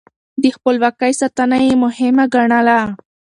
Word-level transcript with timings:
د 0.41 0.43
خپلواکۍ 0.55 1.11
ساتنه 1.21 1.57
يې 1.65 1.73
مهمه 1.83 2.25
ګڼله. 2.33 2.79